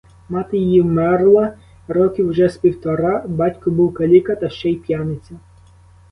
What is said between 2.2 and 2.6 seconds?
уже з